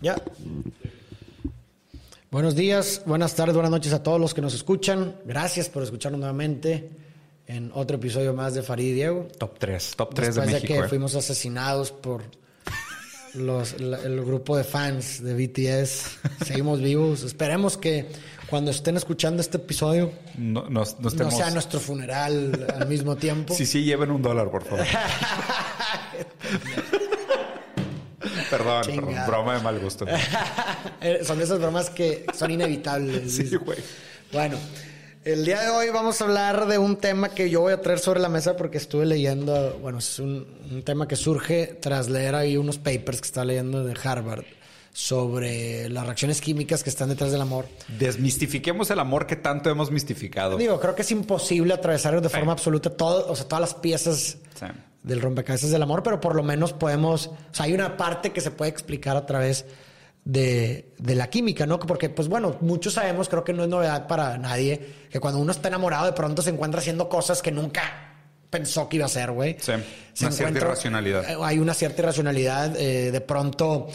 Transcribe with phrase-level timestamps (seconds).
[0.00, 0.16] Ya.
[2.30, 5.16] Buenos días, buenas tardes, buenas noches a todos los que nos escuchan.
[5.26, 6.90] Gracias por escucharnos nuevamente
[7.46, 9.28] en otro episodio más de Farid y Diego.
[9.38, 10.74] Top 3, top 3 de Después de, México.
[10.80, 10.88] que eh.
[10.88, 12.22] fuimos asesinados por
[13.34, 16.18] los, la- el grupo de fans de BTS.
[16.46, 17.22] Seguimos vivos.
[17.22, 18.06] Esperemos que
[18.48, 23.54] cuando estén escuchando este episodio No, sea nuestro funeral al mismo tiempo.
[23.54, 24.86] Sí, sí, lleven un dólar, por favor.
[28.58, 30.06] perdón, perdón, broma de mal gusto.
[31.00, 33.34] Eh, son esas bromas que son inevitables.
[33.34, 33.78] Sí, güey.
[34.32, 34.56] Bueno,
[35.24, 37.98] el día de hoy vamos a hablar de un tema que yo voy a traer
[37.98, 42.34] sobre la mesa porque estuve leyendo, bueno, es un, un tema que surge tras leer
[42.36, 44.44] ahí unos papers que está leyendo de Harvard
[44.92, 47.66] sobre las reacciones químicas que están detrás del amor.
[47.98, 50.56] Desmistifiquemos el amor que tanto hemos mistificado.
[50.56, 52.36] Digo, creo que es imposible atravesar de Sí.
[52.36, 54.66] forma absoluta todo, o sea, todas las piezas Sí.
[55.02, 58.40] Del rompecabezas del amor, pero por lo menos podemos, o sea, hay una parte que
[58.40, 59.64] se puede explicar a través
[60.24, 61.78] de, de la química, ¿no?
[61.80, 65.50] Porque, pues bueno, muchos sabemos, creo que no es novedad para nadie, que cuando uno
[65.52, 67.82] está enamorado de pronto se encuentra haciendo cosas que nunca
[68.48, 69.56] pensó que iba a hacer, güey.
[69.58, 69.72] Sí,
[70.12, 71.28] Se una cierta irracionalidad.
[71.30, 73.88] eh, Hay una cierta irracionalidad, eh, de pronto...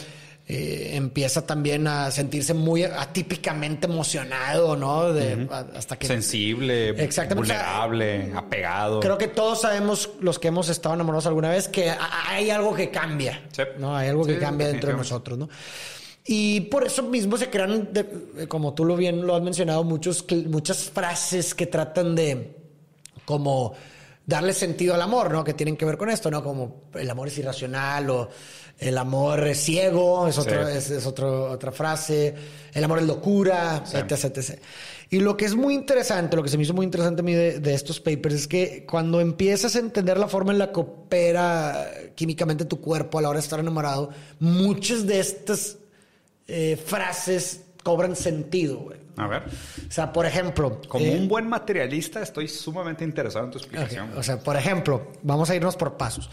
[0.49, 5.11] eh, empieza también a sentirse muy atípicamente emocionado, ¿no?
[5.11, 7.51] De, a- hasta que Sensible, Exactamente.
[7.53, 9.01] vulnerable, apegado.
[9.01, 11.91] Creo que todos sabemos, los que hemos estado enamorados alguna vez, que
[12.27, 13.41] hay algo que cambia.
[13.51, 13.63] Sí.
[13.77, 13.95] ¿no?
[13.95, 15.49] Hay algo que Sí, cambia dentro de nosotros, ¿no?
[16.29, 20.25] Y por eso mismo se crean, de- como tú lo bien lo has mencionado, muchos,
[20.47, 22.55] muchas frases que tratan de
[23.25, 23.73] como
[24.27, 25.43] darle sentido al amor, ¿no?
[25.43, 26.43] Que tienen que ver con esto, ¿no?
[26.43, 28.29] Como el amor es irracional o
[28.77, 30.77] el amor es ciego, es, otro, Sí.
[30.77, 32.35] es, es otro- otra frase,
[32.73, 33.95] el amor es locura, Sí.
[33.97, 34.59] etc, etc.
[35.09, 37.33] Y lo que es muy interesante, lo que se me hizo muy interesante a mí
[37.33, 40.81] de, de estos papers es que cuando empiezas a entender la forma en la que
[40.81, 45.77] opera químicamente tu cuerpo a la hora de estar enamorado, muchas de estas
[46.49, 49.06] eh, frases cobran sentido, güey.
[49.17, 49.43] A ver.
[49.45, 50.79] O sea, por ejemplo...
[50.87, 54.11] Como eh, un buen materialista, estoy sumamente interesado en tu explicación.
[54.15, 56.29] O sea, por ejemplo, vamos a irnos por pasos.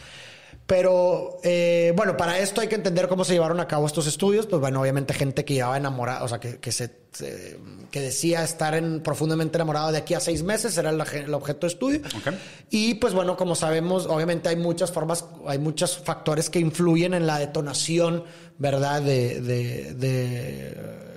[0.66, 4.46] Pero eh, bueno, para esto hay que entender cómo se llevaron a cabo estos estudios.
[4.46, 7.58] Pues bueno, obviamente gente que llevaba enamorada, o sea, que, que se, se-
[7.90, 11.66] que decía estar en, profundamente enamorado de aquí a seis meses, era ge- el objeto
[11.66, 12.00] de estudio.
[12.16, 12.32] Ok.
[12.70, 17.26] Y pues bueno, como sabemos, obviamente hay muchas formas, hay muchos factores que influyen en
[17.26, 18.24] la detonación,
[18.56, 19.02] ¿verdad?
[19.02, 21.13] De, de, de,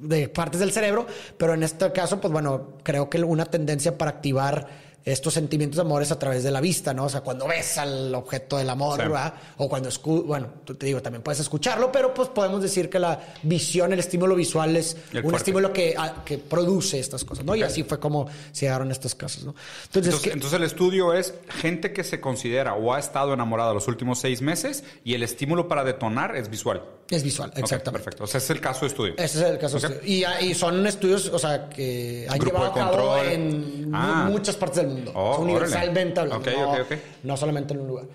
[0.00, 1.06] de partes del cerebro,
[1.36, 5.82] pero en este caso, pues bueno, creo que una tendencia para activar estos sentimientos de
[5.82, 7.04] amor es a través de la vista, ¿no?
[7.04, 9.02] O sea, cuando ves al objeto del amor, Sí.
[9.08, 9.34] ¿verdad?
[9.56, 12.98] O cuando escu bueno, tú te digo, también puedes escucharlo, pero pues podemos decir que
[12.98, 15.36] la visión, el estímulo visual es El un fuerte.
[15.38, 17.54] estímulo que, a- que produce estas cosas, ¿no?
[17.56, 19.50] Y así fue como se llegaron estos casos, ¿no?
[19.84, 23.72] Entonces, Entonces, ¿qué- entonces el estudio es gente que se considera o ha estado enamorada
[23.72, 26.82] los últimos seis meses y el estímulo para detonar es visual.
[27.10, 27.90] es visual, exactamente.
[28.04, 28.22] perfecto.
[28.22, 29.14] O sea, ese es el caso de estudio.
[29.16, 29.80] Ese es el caso.
[29.80, 30.00] De estudio.
[30.08, 34.28] Y, ah, y son estudios, o sea, que han Grupo llevado a cabo en Ah.
[34.30, 34.89] muchas partes del mundo.
[35.14, 36.50] Oh, O sea, universalmente hablando.
[36.50, 36.98] Ok, no, ok, ok.
[37.24, 38.06] no solamente en un lugar.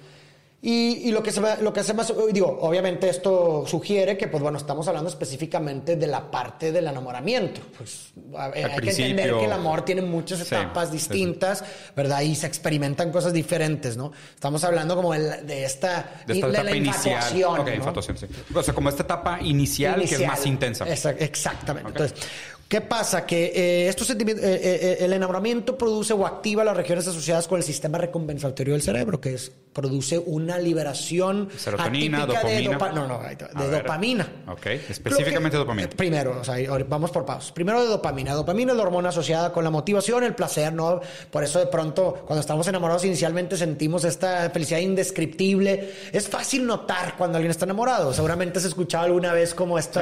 [0.61, 4.41] Y, y lo que se lo que hace más, digo, obviamente esto sugiere que, pues
[4.41, 7.61] bueno, estamos hablando específicamente de la parte del enamoramiento.
[7.77, 11.09] Pues a- hay que entender que el amor tiene muchas etapas sí, sí.
[11.09, 11.63] distintas,
[11.95, 12.21] ¿verdad?
[12.21, 14.11] Y se experimentan cosas diferentes, ¿no?
[14.33, 17.21] Estamos hablando como el- de esta, De esta de etapa la inicial.
[17.31, 17.43] sí.
[17.43, 20.85] O sea, como esta etapa inicial, que es más intensa.
[20.87, 21.89] Exact- exactamente.
[21.89, 22.17] Entonces,
[22.67, 23.25] ¿qué pasa?
[23.25, 27.47] Que eh, estos sentimientos, eh, eh, eh, el enamoramiento produce o activa las regiones asociadas
[27.47, 32.71] con el sistema recompensatorio del cerebro, que es produce una liberación Serotonina, de dopamina.
[32.79, 33.19] dopa- no, no,
[33.61, 34.25] de dopamina.
[34.47, 35.89] Ok, específicamente que- dopamina.
[35.89, 36.55] eh, Primero, o sea,
[36.87, 37.51] vamos por pasos.
[37.51, 38.33] Primero de dopamina.
[38.33, 41.01] Dopamina es la hormona asociada con la motivación, el placer, ¿no?
[41.29, 45.91] Por eso de pronto, cuando estamos enamorados inicialmente sentimos esta felicidad indescriptible.
[46.13, 48.13] Es fácil notar cuando alguien está enamorado.
[48.13, 49.99] Seguramente has escuchado alguna vez como esto,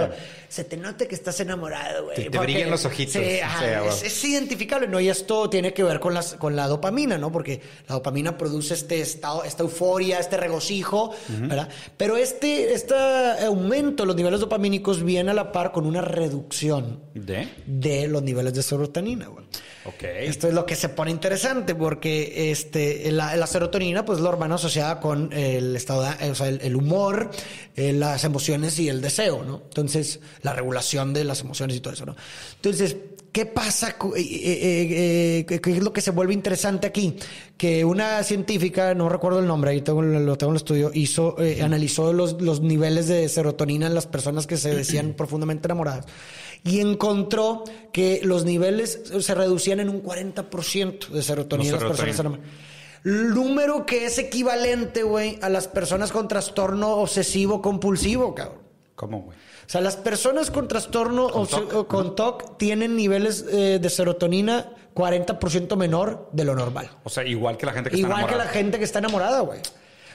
[0.49, 2.15] se te nota que estás enamorado, güey.
[2.15, 3.13] Te- te brillan los ojitos.
[3.13, 3.95] Sí, ajá, Sí, es, bueno.
[4.03, 4.99] es identificable, ¿no?
[4.99, 7.31] Y esto tiene que ver con, las, con la dopamina, ¿no?
[7.31, 11.69] Porque la dopamina produce este estado, esta euforia, este regocijo, ¿verdad?
[11.97, 12.93] Pero este, este
[13.45, 17.47] aumento de los niveles dopamínicos viene a la par con una reducción ¿De?
[17.65, 19.45] de los niveles de serotonina, güey.
[20.27, 24.29] Esto es lo que se pone interesante porque este, la, la serotonina, pues, es la
[24.29, 27.31] hormona asociada con el estado, de- o sea, el, el humor,
[27.75, 29.61] eh, las emociones y el deseo, ¿no?
[29.65, 32.15] Entonces, la regulación de las emociones y todo eso, ¿no?
[32.55, 32.95] Entonces,
[33.33, 33.97] ¿qué pasa?
[33.97, 37.17] cu- eh, eh, eh, ¿Qué es lo que se vuelve interesante aquí?
[37.57, 41.35] Que una científica, no recuerdo el nombre, ahí tengo, lo tengo en el estudio, hizo,
[41.41, 46.05] eh, analizó los, los niveles de serotonina en las personas que se decían profundamente enamoradas
[46.63, 52.19] y encontró que los niveles se reducían en un 40% de serotonina en las personas
[52.19, 52.49] enamoradas.
[53.03, 58.59] Número que es equivalente, güey, a las personas con trastorno obsesivo compulsivo, cabrón.
[58.95, 59.37] ¿Cómo, güey?
[59.65, 63.79] O sea, las personas con trastorno Con o, TOC, o con TOC tienen niveles eh,
[63.81, 66.89] de serotonina 40% menor de lo normal.
[67.03, 68.51] O sea, igual que la gente que está Igual que la enamorada.
[68.53, 69.59] gente que está enamorada, güey.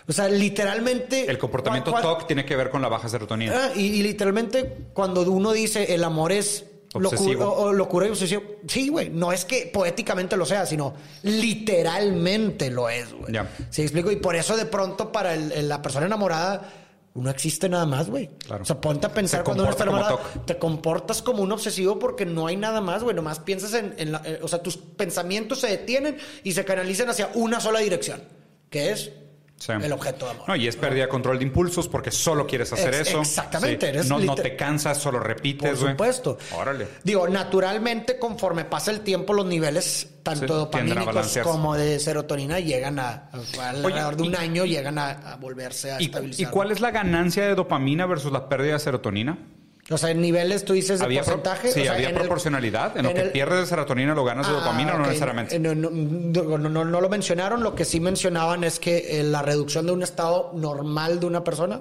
[0.06, 1.30] O sea, literalmente...
[1.30, 3.52] El comportamiento TOC tiene que ver con la baja serotonina.
[3.66, 7.44] Ah, y, y literalmente cuando uno dice el amor es Obsesivo.
[7.44, 12.70] o, o locura y obsesión, sí, güey, no es que poéticamente lo sea, sino literalmente
[12.70, 13.32] lo es, güey.
[13.32, 13.46] Ya.
[13.70, 14.10] ¿Sí explico?
[14.10, 16.72] Y por eso de pronto para el- el- la persona enamorada
[17.14, 18.28] no existe nada más, güey.
[18.46, 18.62] Claro.
[18.62, 21.98] O sea, ponte a pensar Se cuando uno está enamorado, te comportas como un obsesivo
[21.98, 23.14] porque no hay nada más, güey.
[23.16, 27.08] Nomás piensas en, en la- eh, o sea, tus pensamientos se detienen y se canalizan
[27.08, 28.22] hacia una sola dirección,
[28.70, 29.10] que es
[29.58, 29.72] Sí.
[29.72, 30.48] el objeto de amor.
[30.48, 33.20] No, y es pérdida de control de impulsos porque solo quieres hacer Ex- eso.
[33.20, 33.90] exactamente, Sí.
[33.90, 36.38] eres No, no te cansas, solo repites, Por supuesto.
[36.56, 36.86] Órale.
[37.02, 42.98] Digo, naturalmente, conforme pasa el tiempo, los niveles tanto Sí, dopamínicos como de serotonina llegan
[42.98, 46.46] a, a- alrededor de un y- año, llegan a, a volverse a ¿Y, estabilizar.
[46.48, 49.38] y cuál es la ganancia de dopamina versus la pérdida de serotonina?
[49.90, 51.72] O sea, en niveles, tú dices de ¿Había porcentaje.
[51.72, 52.94] sí, o sea, había en el- proporcionalidad.
[52.98, 55.08] En, lo que el- pierdes de serotonina lo ganas de Ah, dopamina o no ok.
[55.08, 55.56] necesariamente.
[55.56, 57.62] Eh, No, no, no, no, no lo mencionaron.
[57.62, 61.42] Lo que sí mencionaban es que eh, la reducción de un estado normal de una
[61.42, 61.80] persona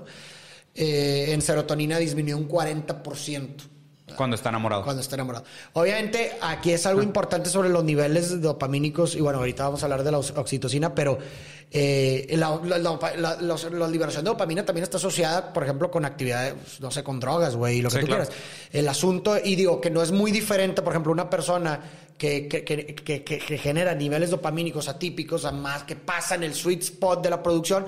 [0.74, 3.63] eh, en serotonina disminuyó un 40%.
[4.15, 4.83] Cuando está enamorado.
[4.83, 5.44] Cuando está enamorado.
[5.74, 10.04] Obviamente, aquí es algo importante sobre los niveles dopamínicos, y bueno, ahorita vamos a hablar
[10.04, 11.18] de la ox- oxitocina, pero
[11.71, 15.92] eh, la, la- la- la- los- la liberación de dopamina también está asociada, por ejemplo,
[15.92, 18.24] con actividades, no sé, con drogas, güey, y lo que Sí, tú claro.
[18.24, 18.42] quieras.
[18.71, 21.80] El asunto, y digo que no es muy diferente, por ejemplo, una persona
[22.18, 26.81] que, que, que, que- genera niveles dopamínicos atípicos, a más que pasa en el sweet
[26.81, 27.86] spot de la producción,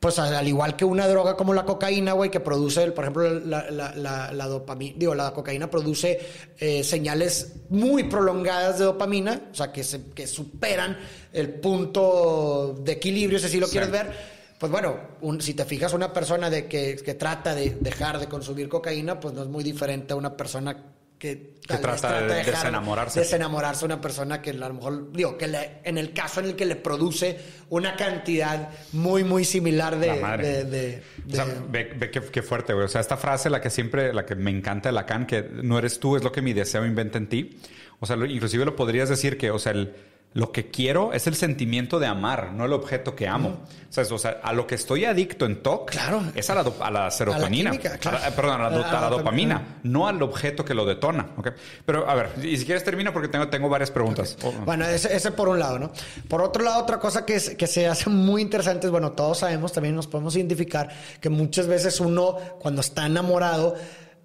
[0.00, 3.38] pues al al igual que una droga como la cocaína, güey, que produce, por ejemplo,
[3.40, 6.18] la, la, la, la dopamina, digo, la cocaína produce
[6.58, 10.98] eh, señales muy prolongadas de dopamina, o sea, que, se, que superan
[11.34, 13.72] el punto de equilibrio, si así lo Sí.
[13.72, 14.40] quieres ver.
[14.58, 18.26] Pues bueno, un- si te fijas, una persona de que, que trata de dejar de
[18.26, 20.76] consumir cocaína, pues no es muy diferente a una persona
[21.20, 23.20] que, tal vez trata de dejar- desenamorarse.
[23.20, 26.46] desenamorarse a una persona que a lo mejor, digo, que le- en el caso en
[26.46, 27.38] el que le produce
[27.68, 30.06] una cantidad muy, muy similar de...
[30.06, 30.64] La madre.
[30.64, 32.86] de- de- O sea, ve, ve qué, qué fuerte, güey.
[32.86, 35.78] O sea, esta frase, la que siempre, la que me encanta de Lacan, que no
[35.78, 37.60] eres tú, es lo que mi deseo inventa en ti.
[38.00, 39.94] O sea, lo- inclusive lo podrías decir que, o sea, el-
[40.32, 43.58] lo que quiero es el sentimiento de amar, no el objeto que amo.
[43.88, 46.22] O, sea, o sea, a lo que estoy adicto en TOC Claro.
[46.36, 47.72] es a la, do- a la serotonina.
[47.72, 48.18] química, claro.
[48.18, 49.78] A la- perdón, a la, do- A la a la dopamina.
[49.82, 51.30] no al objeto que lo detona.
[51.36, 51.48] ¿ok?
[51.84, 54.36] Pero, a ver, y si quieres termina porque tengo, tengo varias preguntas.
[54.44, 55.90] Oh, Bueno, ese, ese por un lado, ¿no?
[56.28, 59.38] Por otro lado, otra cosa que, es- que se hace muy interesante es, bueno, todos
[59.38, 60.90] sabemos, también nos podemos identificar
[61.20, 63.74] que muchas veces uno, cuando está enamorado,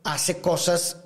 [0.03, 0.97] hace cosas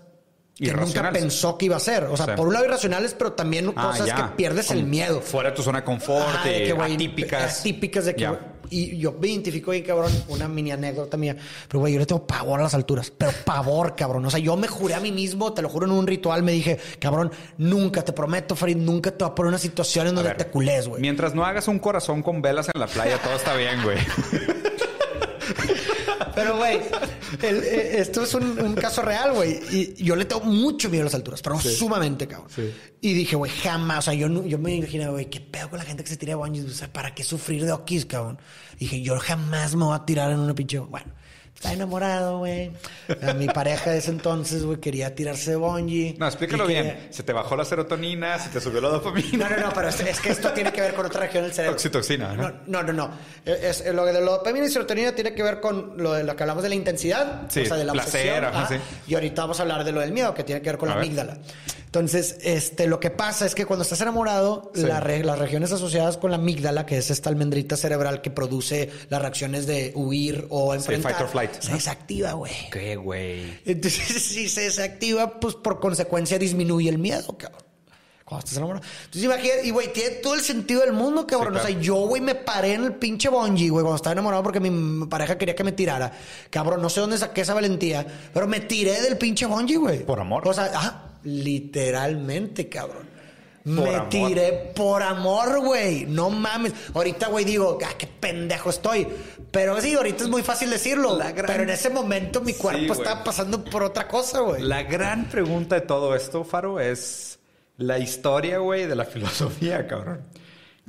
[0.60, 2.04] que nunca pensó que iba a hacer.
[2.06, 2.32] O sea, Sí.
[2.36, 4.16] por un lado irracionales, pero también Ah, cosas ya.
[4.16, 5.22] que pierdes el miedo.
[5.22, 7.60] Fuera de tu zona de confort, Ajá, de que, güey, atípicas.
[7.62, 8.30] Atípicas de que,
[8.72, 11.36] y yo me identifico bien, cabrón, una mini anécdota mía.
[11.68, 13.12] Pero, güey, yo le tengo pavor a las alturas.
[13.18, 14.26] Pero pavor, cabrón.
[14.26, 16.52] O sea, yo me juré a mí mismo, te lo juro en un ritual, me
[16.52, 20.30] dije, cabrón, nunca, te prometo, Farid, nunca te voy a poner una situación en donde
[20.30, 21.02] ver, te culés, güey.
[21.02, 23.98] Mientras no hagas un corazón con velas en la playa, todo está bien, güey.
[26.40, 26.80] Pero, güey,
[27.42, 29.60] eh, esto es un, un caso real, güey.
[29.72, 32.50] Y yo le tengo mucho miedo a las alturas, pero sumamente, cabrón.
[32.54, 32.74] Sí.
[33.02, 34.00] Y dije, güey, jamás.
[34.00, 36.32] O sea, yo, yo me imaginaba, güey, qué pedo con la gente que se tira
[36.32, 36.66] de bungee.
[36.66, 38.40] O sea, ¿para qué sufrir de okis, cabrón?
[38.80, 40.80] Dije, yo jamás me voy a tirar en una pinche.
[40.80, 41.14] Bueno,
[41.60, 42.72] estaba enamorado, güey.
[43.36, 46.16] Mi pareja de ese entonces, güey, quería tirarse de bungee.
[46.18, 47.08] No, explícalo bien.
[47.10, 49.50] Se te bajó la serotonina, se te subió la dopamina.
[49.50, 51.52] No, no, no, pero es, es que esto tiene que ver con otra región del
[51.54, 51.74] cerebro.
[51.76, 52.44] Oxitoxina, ¿no?
[52.66, 52.94] No, no, no.
[52.94, 53.12] no.
[53.46, 56.34] Es, es- lo de la dopamina y serotonina tiene que ver con lo de lo
[56.36, 58.68] que hablamos de la intensidad, Sí, o sea, de la placer, obsesión, ajá, ajá.
[58.76, 58.82] sí.
[59.08, 60.94] Y ahorita vamos a hablar de lo del miedo, que tiene que ver con A
[60.94, 61.08] la ver.
[61.08, 61.38] amígdala.
[61.90, 64.82] Entonces, este, lo que pasa es que cuando estás enamorado, Sí.
[64.84, 68.92] la re- las regiones asociadas con la amígdala, que es esta almendrita cerebral que produce
[69.10, 71.52] las reacciones de huir o enfrentar, fight or flight.
[71.60, 72.54] se desactiva, güey.
[72.72, 73.60] ¿Qué, güey?
[73.66, 77.64] Entonces, si se desactiva, pues por consecuencia disminuye el miedo, cabrón.
[78.24, 78.86] Cuando estás enamorado.
[79.06, 81.56] Entonces, imagínate, y güey, tiene todo el sentido del mundo, cabrón.
[81.56, 81.70] Sí, claro.
[81.70, 84.60] O sea, yo, güey, me paré en el pinche bungee, güey, cuando estaba enamorado porque
[84.60, 86.12] mi pareja quería que me tirara.
[86.52, 90.06] Cabrón, no sé dónde saqué esa valentía, pero me tiré del pinche bungee, güey.
[90.06, 90.48] Por amor.
[90.48, 93.08] O sea, ah, literalmente, cabrón.
[93.64, 94.10] Por me amor.
[94.10, 96.06] tiré por amor, güey.
[96.06, 96.74] No mames.
[96.94, 99.08] Ahorita, güey, digo, ah, qué pendejo estoy.
[99.52, 101.18] Pero sí, ahorita es muy fácil decirlo.
[101.18, 104.64] Gran- Pero en ese momento mi cuerpo estaba pasando por otra cosa, güey.
[104.64, 107.38] La gran pregunta de todo esto, Faro, es
[107.78, 110.22] la historia, güey, de la filosofía, cabrón.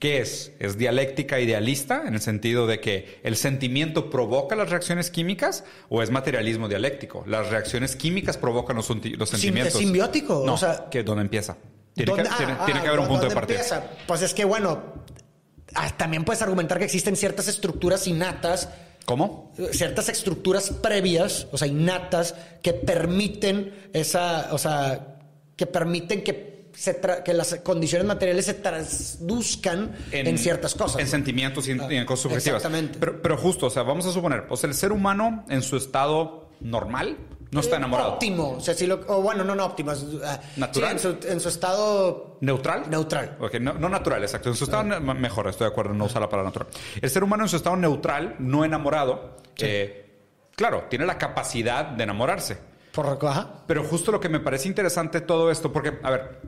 [0.00, 0.52] ¿Qué es?
[0.58, 6.02] ¿Es dialéctica idealista en el sentido de que el sentimiento provoca las reacciones químicas o
[6.02, 7.22] es materialismo dialéctico?
[7.26, 9.34] Las reacciones químicas provocan los, sentimientos.
[9.34, 11.58] es simbiótico, No, o sea- que ¿dónde empieza?
[11.94, 13.58] Tiene, que, ¿Dónde- tiene- ah, tiene ah, que haber un punto de ¿dónde partida.
[13.58, 13.84] empieza?
[14.06, 14.82] Pues es que, bueno,
[15.74, 18.70] ah, también puedes argumentar que existen ciertas estructuras innatas.
[19.04, 19.52] ¿Cómo?
[19.72, 25.18] Ciertas estructuras previas, o sea, innatas, que permiten esa, o sea,
[25.56, 26.32] que permiten que
[26.74, 30.98] se tra- que las condiciones materiales se traduzcan en, ciertas cosas.
[31.00, 31.10] En ¿no?
[31.10, 32.56] sentimientos y en, Ah, y en cosas subjetivas.
[32.62, 32.98] exactamente.
[32.98, 35.76] Pero, pero justo, o sea, vamos a suponer, o sea, el ser humano en su
[35.76, 37.16] estado normal
[37.50, 38.12] no está enamorado.
[38.12, 40.98] Óptimo, o sea, si lo, o bueno, no, no óptimo, es, ah, ¿Natural?
[41.00, 42.88] sí, en, su, en su estado ¿Neutral?
[42.88, 43.36] neutral.
[43.40, 44.50] Ok, no, no natural, exacto.
[44.50, 46.68] En su estado ne- mejor, estoy de acuerdo, no usar la palabra natural.
[47.00, 50.18] El ser humano en su estado neutral, no enamorado, eh,
[50.54, 52.69] claro, tiene la capacidad de enamorarse.
[52.92, 53.62] Por, ajá.
[53.66, 56.40] Pero justo lo que me parece interesante todo esto, porque, a ver,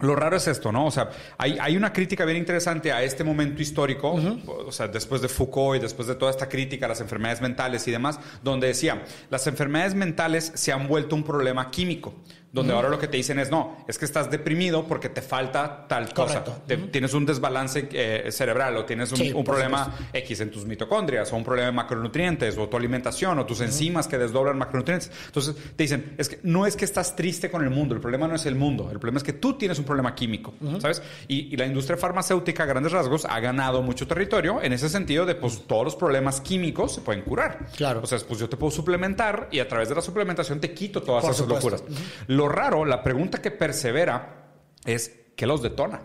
[0.00, 0.86] lo raro es esto, ¿no?
[0.86, 5.22] O sea, hay, hay una crítica bien interesante a este momento histórico, o sea, después
[5.22, 8.66] de Foucault y después de toda esta crítica a las enfermedades mentales y demás, donde
[8.66, 12.14] decía, las enfermedades mentales se han vuelto un problema químico,
[12.54, 15.86] donde ahora lo que te dicen es, no, es que estás deprimido porque te falta
[15.88, 16.44] tal cosa.
[16.92, 20.64] Tienes un desbalance eh, cerebral o tienes un, Sí, un por problema X en tus
[20.64, 25.10] mitocondrias o un problema de macronutrientes o tu alimentación o tus enzimas que desdoblan macronutrientes.
[25.26, 28.28] Entonces te dicen, es que no es que estás triste con el mundo, el problema
[28.28, 31.02] no es el mundo, el problema es que tú tienes un problema químico, ¿sabes?
[31.26, 35.26] Y, y la industria farmacéutica a grandes rasgos ha ganado mucho territorio en ese sentido
[35.26, 37.66] de pues todos los problemas químicos se pueden curar.
[37.76, 38.00] Claro.
[38.02, 41.02] O sea, pues yo te puedo suplementar y a través de la suplementación te quito
[41.02, 41.70] todas Por esas supuesto.
[41.70, 42.04] locuras.
[42.28, 44.46] Lo raro, la pregunta que persevera
[44.84, 46.02] es ¿qué los detona?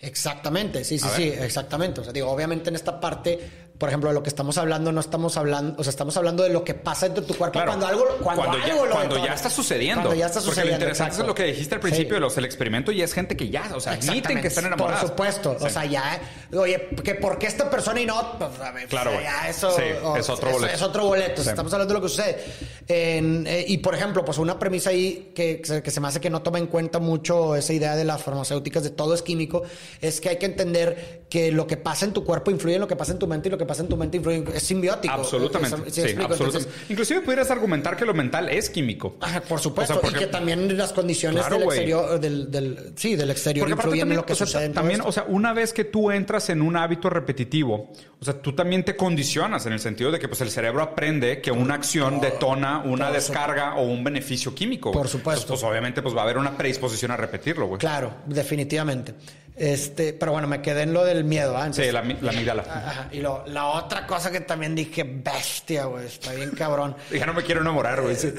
[0.00, 2.00] Exactamente, sí, sí, sí, exactamente.
[2.00, 5.00] O sea, digo, obviamente en esta parte, por ejemplo, de lo que estamos hablando, no
[5.00, 7.70] estamos hablando, o sea, estamos hablando de lo que pasa dentro de tu cuerpo Claro.
[7.72, 10.02] cuando algo, cuando, Cuando ya, algo lo cuando ya está sucediendo.
[10.02, 10.76] Cuando ya está Porque lo sucediendo.
[10.84, 11.22] interesante exacto.
[11.24, 12.20] es lo que dijiste al principio Sí.
[12.20, 15.00] los el experimento y es gente que ya, o sea, admiten que están enamorados.
[15.00, 15.56] Por supuesto.
[15.60, 16.20] O sea, ya,
[16.52, 19.48] oye, que por qué esta persona y no, pues, a ver, Claro, o sea, ya
[19.48, 20.74] eso Sí, o- es otro boleto.
[20.74, 21.42] Es, otro boleto.
[21.42, 22.38] Estamos hablando de lo que sucede.
[22.86, 26.30] En, eh, y por ejemplo, pues una premisa ahí que, que se me hace que
[26.30, 29.62] no toma en cuenta mucho esa idea de las farmacéuticas de todo es químico,
[30.00, 32.86] es que hay que entender que lo que pasa en tu cuerpo influye en lo
[32.88, 35.12] que pasa en tu mente y lo que pasa en tu mente influye es simbiótico.
[35.14, 35.90] Absolutamente.
[35.90, 36.44] ¿sí absolutamente.
[36.44, 39.16] Entonces, Inclusive pudieras argumentar que lo mental es químico.
[39.20, 42.50] Ajá, por supuesto, O sea, porque- y que también las condiciones Claro, del exterior, del,
[42.50, 44.68] del- sí, del exterior influyen también, en lo que o sea, sucede.
[44.70, 48.52] también, o sea, una vez que tú entras en un hábito repetitivo, o sea, tú
[48.54, 52.20] también te condicionas en el sentido de que pues el cerebro aprende que una acción
[52.20, 54.92] detona una descarga o un beneficio químico.
[54.92, 55.42] Por supuesto.
[55.42, 57.78] Entonces, pues obviamente pues va a haber una predisposición a repetirlo, güey.
[57.78, 59.14] Claro, definitivamente.
[59.54, 61.64] Este, pero bueno, me quedé en lo del miedo ¿ah?
[61.64, 61.84] antes.
[61.84, 62.62] Sí, la, la amígdala.
[62.62, 66.96] Ajá, Y lo- la otra cosa que también dije, bestia, güey, está bien cabrón.
[67.12, 68.16] Ya no me quiero enamorar, güey.
[68.16, 68.32] Sí.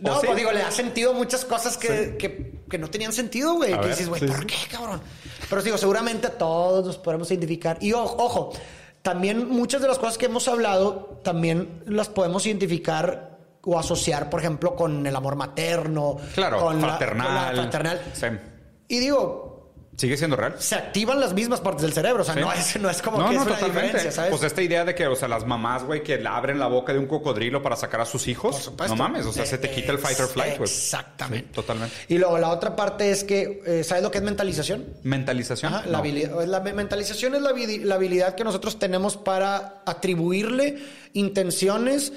[0.00, 0.26] No, ¿O sí?
[0.26, 3.72] pues digo, le da sentido muchas cosas que, que, que no tenían sentido, güey.
[3.72, 4.46] Que ver, dices, güey, sí, ¿por sí.
[4.46, 5.02] qué, cabrón?
[5.48, 7.76] Pero digo, seguramente todos nos podemos identificar.
[7.80, 8.52] Y ojo, ojo,
[9.02, 14.38] también muchas de las cosas que hemos hablado, también las podemos identificar o asociar, por
[14.40, 16.16] ejemplo, con el amor materno.
[16.34, 17.26] Claro, con la- fraternal.
[17.26, 18.00] con la fraternal.
[18.14, 18.26] Sí.
[18.88, 19.49] Y digo,
[20.00, 20.54] ¿Sigue siendo real?
[20.58, 22.22] se activan las mismas partes del cerebro.
[22.22, 22.40] O sea, Sí.
[22.40, 23.82] no, es, no es como no, que no, es una totalmente.
[23.88, 24.30] diferencia, ¿sabes?
[24.30, 26.98] Pues esta idea de que, o sea, las mamás, güey, que abren la boca de
[26.98, 28.54] un cocodrilo para sacar a sus hijos.
[28.56, 28.96] Por supuesto.
[28.96, 30.70] No mames, o sea, se te quita el fight or flight, güey.
[30.70, 31.48] Exactamente.
[31.48, 31.94] Sí, totalmente.
[32.08, 34.86] Y luego la otra parte es que, eh, ¿sabes lo que es mentalización?
[35.02, 35.74] Mentalización.
[35.74, 35.92] Ajá, No.
[35.92, 37.52] la, habilidad, la me- mentalización es la,
[37.84, 40.78] la habilidad que nosotros tenemos para atribuirle
[41.34, 42.12] intenciones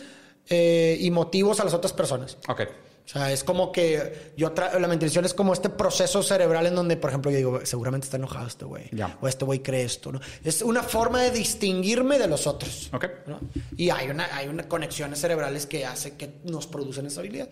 [0.50, 2.38] eh, y motivos a las otras personas.
[2.48, 2.62] Ok.
[3.06, 6.96] O sea, es como que yo la mentalización es como este proceso cerebral en donde,
[6.96, 8.90] por ejemplo, yo digo, seguramente está enojado este güey.
[9.20, 10.22] O este güey cree esto, ¿no?
[10.44, 12.90] Es una forma de distinguirme de los otros.
[12.94, 13.08] Ok.
[13.28, 13.42] ¿no?
[13.76, 17.50] Y hay una, hay una conexiones cerebrales que hace que nos producen esa habilidad.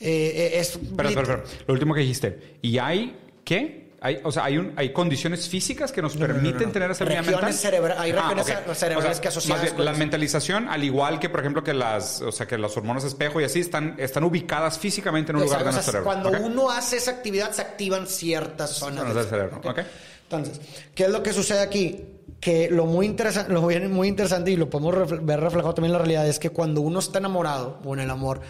[0.00, 1.44] Eh, eh, es Espera, espera, espera.
[1.66, 2.58] Lo último que dijiste.
[2.62, 3.85] ¿Y hay qué?
[4.06, 6.72] Hay, o sea, hay, un, hay condiciones físicas que nos no, no, permiten no.
[6.72, 7.52] tener esa Regiones mental.
[7.54, 8.74] cerebra- hay regiones ok.
[8.74, 12.22] cerebrales que asociadas más bien, con la mentalización, al igual que, por ejemplo, que las,
[12.22, 15.64] o sea, que las hormonas espejo y así están, están ubicadas físicamente en un lugar
[15.64, 16.04] de nuestro o sea, cerebro.
[16.04, 16.46] Cuando ¿ok?
[16.46, 19.80] uno hace esa actividad, se activan ciertas zonas Zonas del cerebro, ok.
[20.22, 20.60] Entonces,
[20.94, 22.04] ¿qué es lo que sucede aquí?
[22.40, 24.94] Que lo muy, interesante, lo muy, interesante y lo podemos
[25.24, 28.10] ver reflejado también en la realidad es que cuando uno está enamorado o en el
[28.10, 28.40] amor,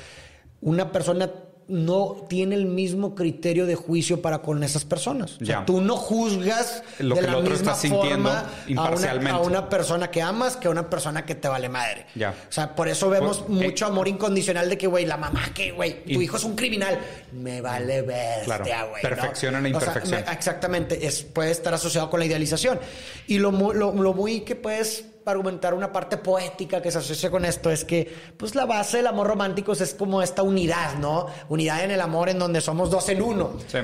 [0.61, 1.31] una persona
[1.69, 5.35] no tiene el mismo criterio de juicio para con esas personas.
[5.35, 5.65] O sea, Ya.
[5.67, 9.31] tú no juzgas Lo de que la el otro misma está sintiendo forma imparcialmente.
[9.31, 12.07] A, una, a una persona que amas que a una persona que te vale madre.
[12.15, 12.31] Ya.
[12.31, 15.43] O sea, por eso vemos Pues, eh, mucho amor incondicional de que, güey, la mamá
[15.55, 16.99] que, güey, tu hijo es un criminal.
[17.33, 18.91] Me vale bestia, Claro.
[18.91, 19.03] güey.
[19.03, 20.25] Perfección en la O sea, imperfección.
[20.25, 21.07] me- exactamente.
[21.07, 22.79] Es, puede estar asociado con la idealización.
[23.27, 27.45] Y lo, lo, lo muy que puedes argumentar una parte poética que se asocia con
[27.45, 31.27] esto es que, pues, la base del amor romántico es como esta unidad, ¿no?
[31.49, 33.55] Unidad en el amor en donde somos dos en uno.
[33.67, 33.79] Sí.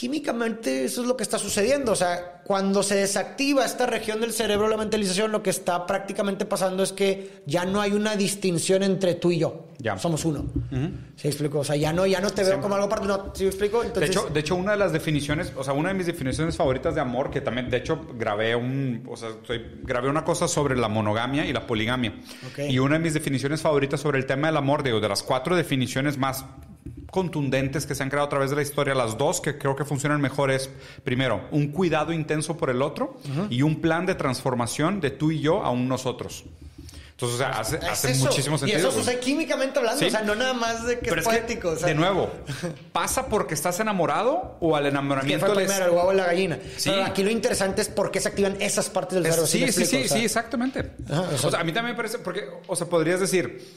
[0.00, 1.92] Químicamente eso es lo que está sucediendo.
[1.92, 6.46] O sea, cuando se desactiva esta región del cerebro, la mentalización, lo que está prácticamente
[6.46, 9.66] pasando es que ya no hay una distinción entre tú y yo.
[9.78, 9.98] Ya.
[9.98, 10.46] Somos uno.
[11.16, 11.58] ¿Sí explico?
[11.58, 13.06] O sea, ya no, ya no te veo como algo aparte.
[13.06, 13.80] No, ¿sí explico?
[13.82, 16.56] De Entonces, hecho, de hecho, una de las definiciones, o sea, una de mis definiciones
[16.56, 20.48] favoritas de amor, que también, de hecho, grabé un, o sea, soy- grabé una cosa
[20.48, 22.14] sobre la monogamia y la poligamia.
[22.50, 22.60] Ok.
[22.70, 25.56] Y una de mis definiciones favoritas sobre el tema del amor, digo, de las cuatro
[25.56, 26.44] definiciones más
[27.10, 29.84] contundentes que se han creado a través de la historia, las dos que creo que
[29.84, 30.70] funcionan mejor es,
[31.04, 33.16] primero, un cuidado intenso por el otro
[33.50, 36.44] y un plan de transformación de tú y yo a un nosotros.
[37.12, 38.78] Entonces, o sea, hace, es hace muchísimo sentido.
[38.78, 39.04] Y eso güey.
[39.04, 40.00] sucede químicamente hablando.
[40.00, 40.06] Sí.
[40.06, 41.68] O sea, no nada más de que Pero es es que, poético.
[41.68, 42.30] o sea, de nuevo,
[42.94, 46.24] ¿pasa porque estás enamorado o al que enamoramiento fue les- primero el huevo y la
[46.24, 46.58] gallina.
[46.78, 46.88] Sí.
[46.88, 49.46] Pero aquí lo interesante es por qué se activan esas partes del Es- cerebro.
[49.48, 50.04] sí, me sí, sí, explico?
[50.04, 50.92] O sea, sí, exactamente.
[51.10, 53.68] Ajá, o o, sea- sea, a mí también me parece, porque, o sea, podrías decir,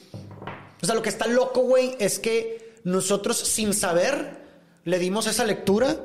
[0.82, 4.44] O sea, lo que está loco, güey, es que nosotros sin saber
[4.84, 5.96] le dimos esa lectura.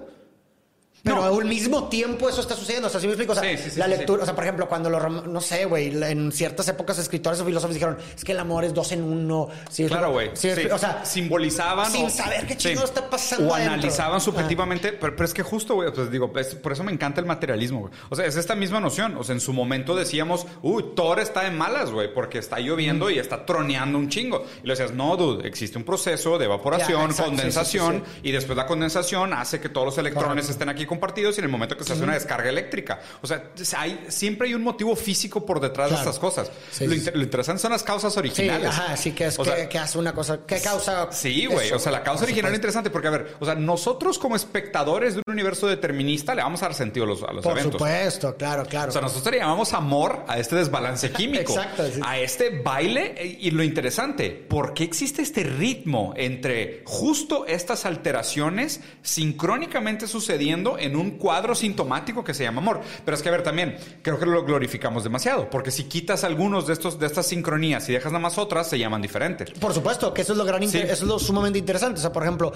[1.03, 1.39] Pero No.
[1.39, 2.89] al mismo tiempo eso está sucediendo.
[2.89, 3.33] O sea, ¿sí me explico?
[3.33, 5.65] O sea, Sí, sí, sí, la lectura, o sea, por ejemplo, cuando los, no sé,
[5.65, 9.03] güey, en ciertas épocas escritores o filósofos dijeron, es que el amor es dos en
[9.05, 9.49] uno.
[9.71, 10.29] ¿Sí me claro, güey.
[10.29, 11.91] O sea, simbolizaban.
[11.91, 13.75] sin o- saber qué chingado está pasando O adentro.
[13.75, 17.21] analizaban subjetivamente, pero, pero es que justo, güey, pues digo, es- por eso me encanta
[17.21, 17.93] el materialismo, güey.
[18.11, 19.17] O sea, es esta misma noción.
[19.17, 23.09] O sea, en su momento decíamos, uy, Thor está en malas, güey, porque está lloviendo
[23.11, 24.45] y está troneando un chingo.
[24.63, 28.67] Y le decías, no, dude, existe un proceso de evaporación, exacto, condensación, y después la
[28.67, 30.51] condensación hace que todos los electrones Correcto.
[30.53, 33.01] estén aquí compartidos y en el momento que se hace una descarga eléctrica.
[33.23, 36.03] O sea, hay, siempre hay un motivo físico por detrás Claro.
[36.03, 36.51] de estas cosas.
[36.73, 38.69] Sí, lo, sí, inter- lo interesante son las causas sí, originales.
[38.69, 40.41] ajá, sí, que, es, O que, sea, que hace una cosa.
[40.47, 41.13] ¿Qué causa?
[41.13, 41.71] Sí, güey.
[41.73, 44.35] O sea, la causa Por original es interesante porque, a ver, o sea, nosotros como
[44.35, 47.53] espectadores de un universo determinista le vamos a dar sentido a los, a los Por
[47.53, 47.73] eventos.
[47.75, 48.89] supuesto, claro, claro.
[48.89, 51.53] O sea, nosotros le llamamos amor a este desbalance químico.
[51.53, 52.01] Exacto, sí.
[52.05, 53.15] A este baile.
[53.17, 60.78] eh, Y lo interesante, ¿por qué existe este ritmo entre justo estas alteraciones sincrónicamente sucediendo
[60.81, 62.81] en un cuadro sintomático que se llama amor?
[63.05, 65.49] Pero es que, a ver, también, creo que lo glorificamos demasiado.
[65.51, 68.79] Porque si quitas algunos de, estos, de estas sincronías y dejas nada más otras, se
[68.79, 69.51] llaman diferentes.
[69.53, 70.79] Por supuesto, que eso es lo gran Sí.
[70.79, 71.99] eso es lo sumamente interesante.
[71.99, 72.53] O sea, por ejemplo,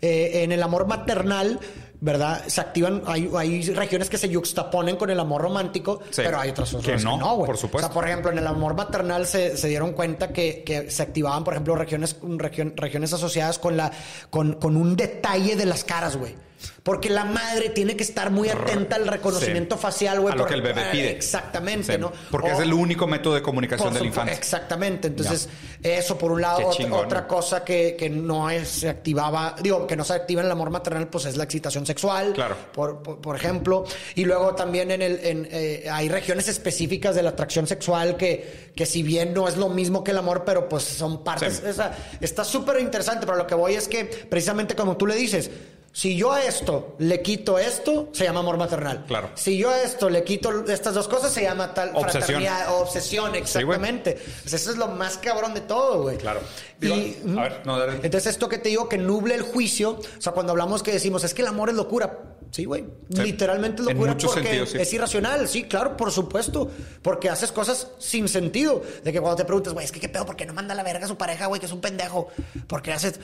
[0.00, 1.58] eh, en el amor maternal,
[2.00, 2.44] ¿verdad?
[2.46, 6.22] Se activan, hay, hay regiones que se yuxtaponen con el amor romántico, Sí.
[6.22, 7.46] pero hay otras Que no, güey.
[7.46, 7.86] por supuesto.
[7.86, 11.02] O sea, por ejemplo, en el amor maternal se, se dieron cuenta que, que se
[11.02, 13.90] activaban, por ejemplo, regiones, region- regiones asociadas con la,
[14.30, 16.34] con, con un detalle de las caras, güey.
[16.82, 19.82] Porque la madre tiene que estar muy atenta al reconocimiento Sí.
[19.82, 20.32] facial, güey.
[20.32, 21.10] A lo por- que el bebé eh, pide.
[21.10, 22.12] Exactamente, Sí, ¿no?
[22.30, 24.34] Porque O- es el único método de comunicación de la infancia.
[24.34, 25.08] Exactamente.
[25.08, 25.48] Entonces,
[25.82, 26.58] eso por un lado.
[26.68, 27.04] Otra- chingón.
[27.04, 30.52] otra cosa que, que no es, se activaba, digo, que no se activa en el
[30.52, 32.32] amor maternal, pues es la excitación sexual.
[32.32, 32.56] Claro.
[32.72, 33.84] Por, por, por ejemplo.
[34.14, 38.70] Y luego también en el, en, eh, hay regiones específicas de la atracción sexual que,
[38.74, 41.56] que si bien no es lo mismo que el amor, pero pues son partes.
[41.56, 41.62] Sí.
[41.68, 45.50] esa- está súper interesante, pero lo que voy es que precisamente como tú le dices,
[45.96, 49.06] si yo a esto le quito esto, se llama amor maternal.
[49.06, 49.30] Claro.
[49.34, 52.10] Si yo a esto le quito estas dos cosas, se llama tal Obsesión.
[52.10, 54.18] fraternidad o obsesión, exactamente.
[54.42, 56.18] Pues eso es lo más cabrón de todo, güey.
[56.18, 56.40] Claro.
[56.82, 57.94] Y, a ver, no, dale.
[57.94, 61.24] entonces esto que te digo que nuble el juicio, o sea, cuando hablamos que decimos
[61.24, 63.22] es que el amor es locura, sí, güey, Sí.
[63.22, 64.78] literalmente locura porque sí.
[64.78, 66.70] es irracional, sí, claro, por supuesto,
[67.02, 70.24] porque haces cosas sin sentido, de que cuando te preguntas, güey, es que qué pedo,
[70.24, 72.28] ¿por qué no manda la verga a su pareja, güey, que es un pendejo?
[72.66, 73.20] Porque haces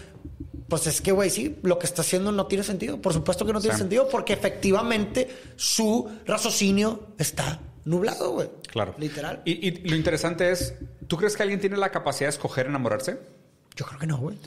[0.69, 2.99] pues es que, güey, sí, lo que está haciendo no tiene sentido.
[2.99, 3.81] Por supuesto que no tiene Sí.
[3.81, 8.49] sentido porque efectivamente su raciocinio está nublado, güey.
[8.69, 8.95] Claro.
[8.97, 9.43] Literal.
[9.45, 10.75] Y, y lo interesante es,
[11.09, 13.19] ¿tú crees que alguien tiene la capacidad de escoger enamorarse?
[13.77, 14.39] Yo creo que no, güey.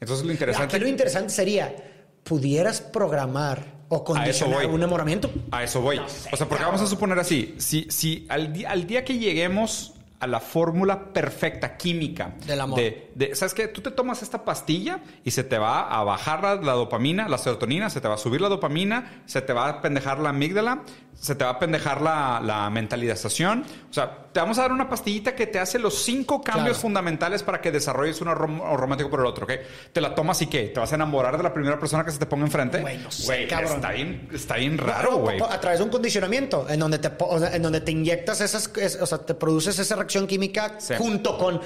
[0.00, 0.76] Entonces lo interesante...
[0.76, 1.74] Aquí lo interesante sería,
[2.22, 3.64] ¿pudieras programar
[3.98, 4.66] o condicionar voy.
[4.74, 5.30] un enamoramiento?
[5.50, 5.96] A eso voy.
[5.96, 6.76] No sé, o sea, porque cabrón.
[6.76, 11.76] vamos a suponer así, si, si al, al día que lleguemos a la fórmula perfecta
[11.76, 12.78] química Del amor.
[12.78, 13.68] de, de- ¿sabes qué?
[13.68, 17.36] Tú te tomas esta pastilla y se te va a bajar la, la dopamina, la
[17.36, 20.82] serotonina, se te va a subir la dopamina, se te va a pendejar la amígdala,
[21.20, 23.64] se te va a pendejar la, la mentalización.
[23.90, 26.80] O sea, te vamos a dar una pastillita que te hace los cinco cambios Claro.
[26.80, 29.52] fundamentales para que desarrolles un rom- romántico por el otro, ¿ok?
[29.92, 30.64] Te la tomas y ¿qué?
[30.64, 32.80] ¿Te vas a enamorar de la primera persona que se te ponga enfrente?
[32.80, 33.72] Güey, no sé, Güey, cabrón.
[33.74, 35.40] está bien, está bien raro, no, güey.
[35.40, 38.40] A través de un condicionamiento, en donde te, po- o sea, en donde te inyectas
[38.40, 40.94] esas, es- o sea, te produces esa reacción química Sí.
[40.98, 41.60] junto con,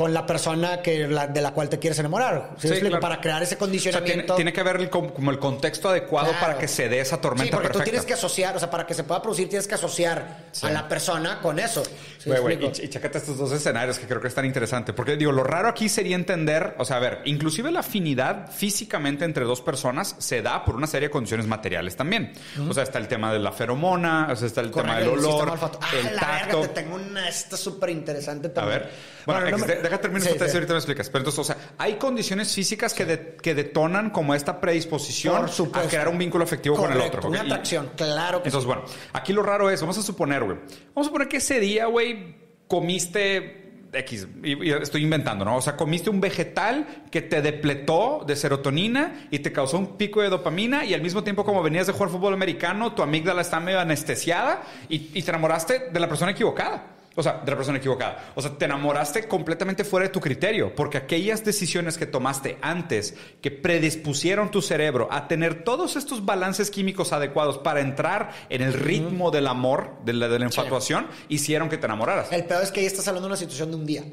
[0.00, 2.52] con la persona que la- de la cual te quieres enamorar.
[2.52, 2.88] ¿Sí me Sí, explico?
[2.92, 3.00] claro.
[3.02, 4.34] Para crear ese O sea, tiene, condicionamiento.
[4.34, 6.40] tiene que haber el, com- como el contexto adecuado Claro.
[6.46, 7.84] para que se dé esa tormenta Sí, porque perfecta.
[7.84, 10.70] tú tienes que asociar, o sea, para que se pueda producir tienes que asociar a
[10.70, 11.82] la persona con eso.
[11.84, 12.82] ¿Sí me Güey, güey, explico?
[12.82, 14.94] y, y chécate estos dos escenarios que creo que es tan interesante.
[14.94, 19.26] Porque digo, lo raro aquí sería entender, o sea, a ver, inclusive la afinidad físicamente
[19.26, 22.32] entre dos personas se da por una serie de condiciones materiales también.
[22.66, 25.18] O sea, está el tema de la feromona, o sea, está el tema del el
[25.18, 26.60] olor, olfato- Ah, el la tacto.
[26.62, 28.80] verga, te tengo una esta súper interesante A también.
[28.80, 28.90] ver,
[29.26, 30.56] bueno, no ex- me- no deja terminar Sí, esta tesis sí.
[30.58, 31.08] ahorita me explicas.
[31.10, 35.82] Pero entonces, o sea, hay condiciones físicas que, de- que detonan como esta predisposición a
[35.82, 37.30] crear un vínculo afectivo con el Correcto, otro.
[37.30, 40.56] Una atracción, claro que Entonces, bueno, aquí lo raro es, vamos a suponer, güey.
[40.94, 42.36] Vamos a suponer que ese día, güey,
[42.68, 43.58] comiste
[43.92, 45.56] X, y, y estoy inventando, ¿no?
[45.56, 50.22] O sea, comiste un vegetal que te depletó de serotonina y te causó un pico
[50.22, 53.58] de dopamina y al mismo tiempo como venías de jugar fútbol americano, tu amígdala está
[53.58, 56.84] medio anestesiada y, y te enamoraste de la persona equivocada.
[57.16, 58.32] O sea, de la persona equivocada.
[58.34, 63.14] O sea, te enamoraste completamente fuera de tu criterio, porque aquellas decisiones que tomaste antes,
[63.40, 68.72] que predispusieron tu cerebro a tener todos estos balances químicos adecuados para entrar en el
[68.72, 72.32] ritmo del amor, de la, de la infatuación, hicieron que te enamoraras.
[72.32, 74.04] El peor es que ahí estás hablando de una situación de un día.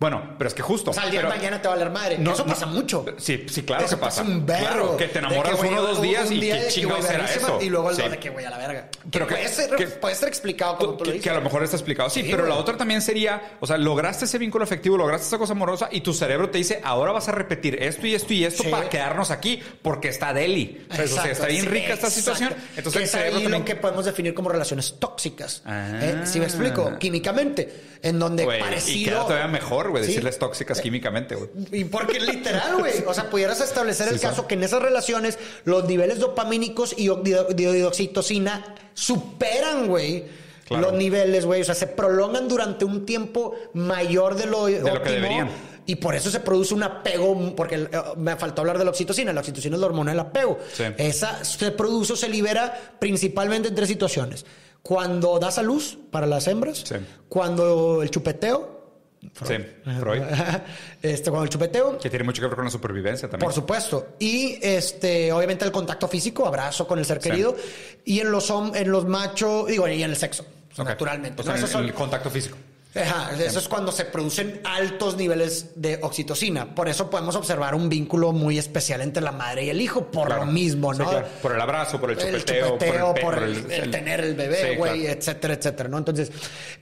[0.00, 0.92] Bueno, pero es que justo.
[0.92, 2.18] O sea, al día de pero- mañana te va a valer madre.
[2.18, 2.50] No, Eso no.
[2.52, 3.04] pasa mucho.
[3.16, 4.22] Sí, sí, claro Eso que pasa.
[4.22, 4.64] un verbo.
[4.66, 7.58] Claro, que te enamoras uno o dos días un y día qué chingados verguísima, eso.
[7.60, 8.02] Y luego el Sí.
[8.08, 8.88] de que, güey, a la verga.
[9.10, 11.24] Pero que- puede, ser, que- puede ser explicado como tú lo dices.
[11.24, 12.10] que a lo mejor está explicado.
[12.10, 15.36] Sí, Sí, pero la otra también sería, o sea, lograste ese vínculo afectivo, lograste esa
[15.38, 18.44] cosa amorosa y tu cerebro te dice, ahora vas a repetir esto y esto y
[18.44, 18.68] esto Sí.
[18.68, 20.86] para quedarnos aquí porque está Deli.
[20.90, 22.10] O sea, o sea, Exacto, está bien rica esta exacto.
[22.36, 22.54] situación.
[22.76, 23.60] Entonces el es cerebro también...
[23.62, 25.62] lo que podemos definir como relaciones tóxicas.
[25.66, 25.98] Ah.
[26.00, 26.20] ¿Eh?
[26.24, 26.96] ¿Sí me explico?
[27.00, 27.88] Químicamente.
[28.00, 29.24] En donde parecido...
[29.24, 30.08] todavía mejor, güey, Sí.
[30.10, 31.50] decirles tóxicas químicamente, güey.
[31.72, 33.04] Y porque literal, güey.
[33.06, 34.30] O sea, pudieras establecer Sí, el son.
[34.30, 39.86] caso que en esas relaciones los niveles dopamínicos y o- de, de- de oxitocina superan,
[39.88, 40.24] güey.
[40.66, 40.90] Claro.
[40.90, 41.62] Los niveles, güey.
[41.62, 45.48] O sea, se prolongan durante un tiempo mayor de lo, lo que óptimo, deberían.
[45.86, 49.32] Y por eso se produce un apego, porque eh, me faltó hablar de la oxitocina.
[49.32, 50.58] La oxitocina es la hormona del apego.
[50.74, 50.84] Sí.
[50.98, 54.44] Esa se produce o se libera principalmente en tres situaciones.
[54.82, 56.96] Cuando das a luz para las hembras, Sí.
[57.30, 58.77] cuando el chupeteo,
[59.20, 59.54] Sí,
[60.00, 60.22] Freud.
[61.02, 63.46] este, cuando el chupeteo, Que tiene mucho que ver con la supervivencia también.
[63.46, 64.08] por supuesto.
[64.18, 67.56] Y este, obviamente el contacto físico, abrazo con el ser querido.
[68.04, 70.44] Y en los en los machos, digo, y en el sexo,
[70.76, 71.40] naturalmente.
[71.40, 71.58] O sea, ¿no?
[71.58, 72.56] en Esos el, son- el contacto físico.
[73.02, 76.74] Ajá, eso es cuando se producen altos niveles de oxitocina.
[76.74, 80.26] Por eso podemos observar un vínculo muy especial entre la madre y el hijo, por
[80.28, 80.44] Claro.
[80.44, 81.10] lo mismo, Sí, ¿no?
[81.10, 81.26] claro.
[81.42, 83.90] Por el abrazo, por el el chupeteo, chupeteo, pe- por por el, el- el el-
[83.90, 85.18] tener el bebé, Sí, güey, claro.
[85.18, 85.98] etcétera, etcétera, ¿no?
[85.98, 86.30] Entonces,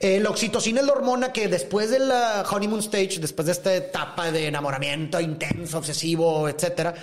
[0.01, 3.75] eh, la oxitocina es la hormona que después de la honeymoon stage, después de esta
[3.75, 6.95] etapa de enamoramiento intenso, obsesivo, etcétera,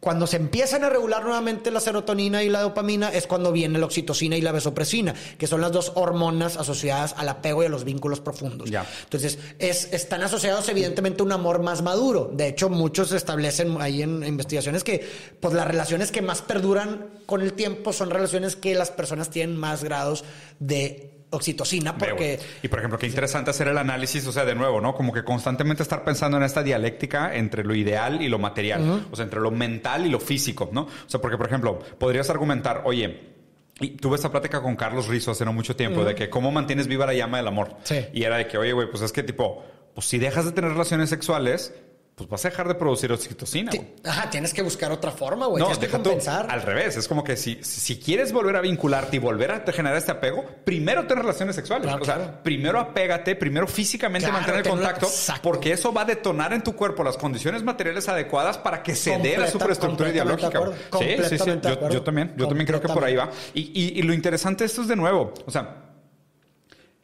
[0.00, 3.86] cuando se empiezan a regular nuevamente la serotonina y la dopamina es cuando viene la
[3.86, 7.84] oxitocina y la vasopresina, que son las dos hormonas asociadas al apego y a los
[7.84, 8.70] vínculos profundos.
[8.70, 8.86] Ya.
[9.04, 12.30] Entonces, es, están asociados evidentemente a un amor más maduro.
[12.32, 15.06] De hecho, muchos establecen ahí en investigaciones que
[15.40, 19.56] pues, las relaciones que más perduran con el tiempo son relaciones que las personas tienen
[19.56, 20.24] más grados
[20.58, 22.38] de oxitocina porque...
[22.62, 24.94] Y por ejemplo, qué interesante hacer el análisis, o sea, de nuevo, ¿no?
[24.94, 29.16] Como que constantemente estar pensando en esta dialéctica entre lo ideal y lo material, o
[29.16, 30.82] sea, entre lo mental y lo físico, ¿no?
[30.82, 33.34] O sea, porque por ejemplo, podrías argumentar, oye,
[33.80, 36.86] y tuve esta plática con Carlos Rizzo hace no mucho tiempo de que cómo mantienes
[36.86, 37.76] viva la llama del amor.
[37.84, 38.06] Sí.
[38.14, 40.70] Y era de que, oye, güey, pues es que tipo, pues si dejas de tener
[40.70, 41.74] relaciones sexuales,
[42.16, 43.90] pues vas a dejar de producir oxitocina, Sí, güey.
[44.02, 45.60] Ajá, tienes que buscar otra forma, güey.
[45.60, 46.46] No, tienes que tú, compensar.
[46.50, 46.96] al revés.
[46.96, 50.42] Es como que si, si quieres volver a vincularte y volver a generar este apego,
[50.64, 51.86] primero ten relaciones sexuales.
[51.86, 52.38] Claro, o sea, claro.
[52.42, 55.06] primero apégate, primero físicamente Claro, mantener el contacto,
[55.42, 59.10] porque eso va a detonar en tu cuerpo las condiciones materiales adecuadas para que se
[59.18, 60.60] dé la Completa- superestructura ideológica.
[60.98, 61.50] Sí, sí, sí.
[61.62, 62.32] Yo, yo también.
[62.38, 63.30] Yo también creo que por ahí va.
[63.52, 65.34] Y, y- y lo interesante de esto es de nuevo.
[65.44, 65.82] O sea,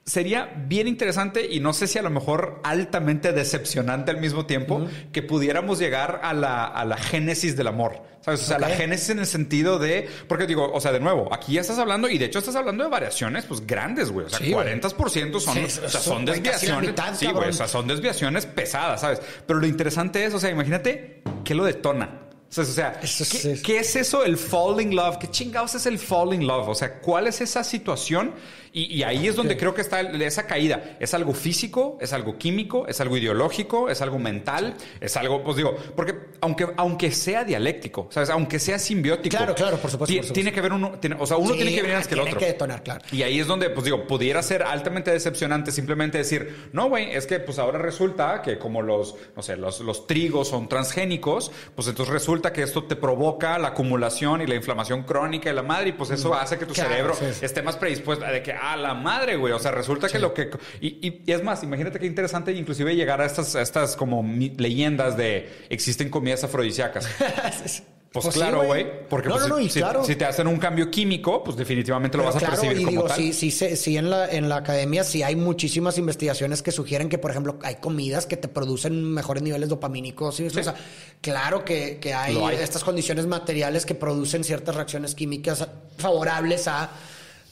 [0.05, 4.87] sería bien interesante y no sé si a lo mejor altamente decepcionante al mismo tiempo
[5.13, 8.03] que pudiéramos llegar a la, a la génesis del amor.
[8.21, 8.43] ¿Sabes?
[8.43, 10.09] O sea, la génesis en el sentido de.
[10.29, 12.85] Porque digo, o sea, de nuevo, aquí ya estás hablando, y de hecho estás hablando
[12.85, 14.27] de variaciones, pues grandes, güey.
[14.27, 14.69] O sea, Sí, güey.
[14.81, 16.91] 40% son, Sí, o sea, son, desviaciones.
[16.91, 17.49] mitad, sí, güey.
[17.49, 19.21] O sea, son desviaciones pesadas, ¿sabes?
[19.45, 22.22] Pero lo interesante es, o sea, imagínate qué lo detona.
[22.57, 25.17] O sea, Eso ¿qué, sí es- qué es eso el fall in love?
[25.19, 26.69] ¿Qué chingados es el fall in love?
[26.69, 28.35] O sea, ¿cuál es esa situación?
[28.75, 30.97] Y, y ahí es donde creo que está el- esa caída.
[31.01, 31.97] ¿Es algo físico?
[32.01, 32.87] ¿Es algo químico?
[32.89, 33.89] ¿Es algo ideológico?
[33.89, 34.75] ¿Es algo mental?
[35.01, 36.13] ¿Es algo, pues digo, porque
[36.43, 38.29] aunque, aunque sea dialéctico, ¿sabes?
[38.31, 39.37] Aunque sea simbiótico.
[39.37, 40.35] Claro, claro, por supuesto, ti- por supuesto.
[40.35, 42.21] Tiene que ver uno, tiene- o sea, uno Sí, tiene que venir antes que el
[42.21, 42.41] tiene otro.
[42.41, 43.05] que detonar, claro.
[43.13, 47.27] Y ahí es donde, pues digo, pudiera ser altamente decepcionante simplemente decir, no, güey, es
[47.27, 51.89] que pues ahora resulta que como los, no sé, los, los trigos son transgénicos, pues
[51.89, 55.91] entonces resulta que esto te provoca la acumulación y la inflamación crónica de la madre
[55.91, 57.45] y pues eso hace que tu Claro, cerebro sí, sí.
[57.45, 60.35] esté más predispuesto a de que, a la madre, güey, o sea, resulta que lo
[60.35, 60.51] que...
[60.81, 64.23] Y, y- y es más, imagínate qué interesante inclusive llegar a estas, a estas como
[64.57, 67.07] leyendas de existen comidas afrodisíacas.
[68.13, 69.09] Pues, Pues sí, claro, güey.
[69.09, 70.03] Porque No, pues, no, no, si, claro.
[70.03, 72.91] te hacen un cambio químico, pues definitivamente lo Pero vas a claro, percibir y como
[72.91, 73.17] digo, tal.
[73.17, 77.09] sí, sí, sí, sí, en la, en la academia sí hay muchísimas investigaciones que sugieren
[77.09, 80.37] que, por ejemplo, hay comidas que te producen mejores niveles dopamínicos.
[80.37, 80.45] ¿sí?
[80.45, 80.75] O sea,
[81.23, 82.57] claro que, que hay, Lo hay.
[82.59, 85.67] estas condiciones materiales que producen ciertas reacciones químicas
[85.97, 86.91] favorables a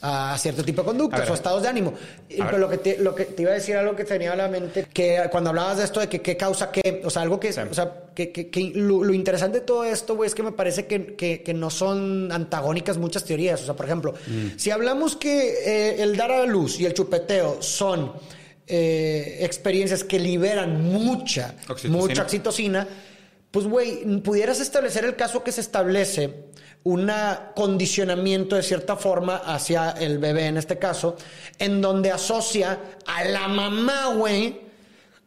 [0.03, 1.31] a cierto tipo de conductas ver.
[1.31, 1.93] o estados de ánimo.
[2.27, 4.47] Pero lo que, te, lo que te iba a decir algo que tenía a la
[4.47, 7.53] mente, que cuando hablabas de esto de que qué causa qué, o sea, algo que,
[7.53, 7.61] Sí.
[7.69, 10.51] o sea, que, que- que lo, lo interesante de todo esto, güey, es que me
[10.51, 13.61] parece que, que- que no son antagónicas muchas teorías.
[13.61, 14.57] O sea, por ejemplo, Mm.
[14.57, 18.13] si hablamos que eh, el dar a la luz y el chupeteo son
[18.67, 21.97] eh, experiencias que liberan mucha, Oxitocina.
[21.97, 22.87] mucha oxitocina,
[23.51, 26.45] pues, güey, pudieras establecer el caso que se establece
[26.83, 27.11] un
[27.55, 31.15] condicionamiento de cierta forma hacia el bebé en este caso,
[31.59, 34.61] en donde asocia a la mamá, güey,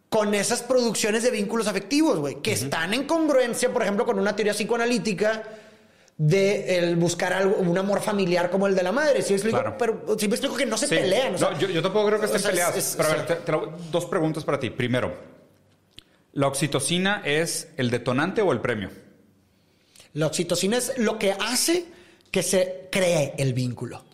[0.09, 4.35] con esas producciones de vínculos afectivos, güey, que están en congruencia, por ejemplo, con una
[4.35, 5.43] teoría psicoanalítica
[6.17, 9.21] de el buscar algo, un amor familiar como el de la madre.
[9.23, 9.59] ¿Sí me explico?
[9.61, 9.77] Claro.
[9.79, 10.95] Pero sí me explico que no se Sí.
[10.95, 11.35] pelean.
[11.35, 12.77] o sea, No, yo, yo tampoco creo que o estén sea, peleadas.
[12.77, 13.27] es- pero a ver, sí.
[13.29, 14.71] te- te lo- dos preguntas para ti.
[14.71, 15.13] Primero,
[16.35, 18.91] ¿la oxitocina es el detonante o el premio?
[20.13, 21.87] La oxitocina es lo que hace
[22.31, 24.05] que se cree el vínculo.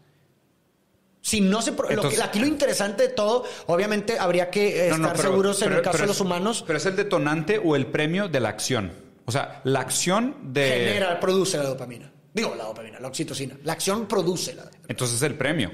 [1.23, 1.73] Si no se...
[1.73, 5.05] pro- lo Entonces- que, aquí lo interesante de todo, obviamente habría que eh, No, no,
[5.09, 6.65] estar pero- seguros en el caso de los es- humanos.
[6.67, 8.93] Pero es el detonante o el premio de la acción.
[9.27, 10.67] O sea, la acción de...
[10.71, 12.11] Genera, produce la dopamina.
[12.33, 13.57] Digo, la dopamina, la oxitocina.
[13.65, 14.71] La acción produce la...
[14.89, 15.71] Entonces es el premio.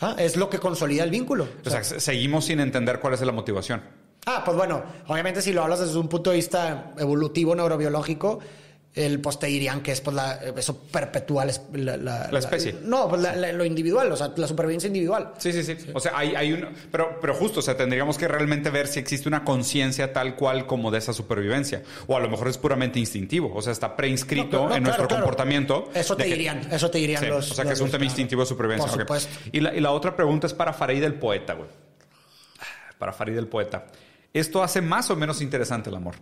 [0.00, 1.48] Ah, Es lo que consolida el vínculo.
[1.66, 3.82] O sea, se- seguimos sin entender cuál es la motivación.
[4.30, 8.40] Ah, pues bueno, obviamente si lo hablas desde un punto de vista evolutivo, neurobiológico,
[8.94, 12.74] el, pues te dirían que es pues la, eso perpetúa la, la- la- La especie.
[12.82, 13.22] no, pues
[13.54, 15.32] lo individual, o sea, la supervivencia individual.
[15.38, 15.76] Sí, sí, sí.
[15.94, 16.66] O sea, hay, hay un...
[16.90, 20.66] Pero, pero justo, o sea, tendríamos que realmente ver si existe una conciencia tal cual
[20.66, 21.82] como de esa supervivencia.
[22.06, 23.50] O a lo mejor es puramente instintivo.
[23.54, 25.22] O sea, está preinscrito No, no, en claro, nuestro claro.
[25.22, 25.90] comportamiento.
[25.94, 27.50] Eso te que- dirían, eso te dirían Sí, los...
[27.50, 28.86] O sea, que los- es un tema instintivo de supervivencia.
[28.90, 29.06] Por ok.
[29.06, 29.38] supuesto.
[29.52, 31.68] Y la, y la otra pregunta es para Farid el poeta, güey.
[32.98, 33.86] Para Farid el poeta.
[34.32, 36.14] ¿Esto hace más o menos interesante el amor?